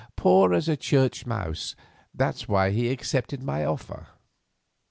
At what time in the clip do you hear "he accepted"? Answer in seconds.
2.71-3.43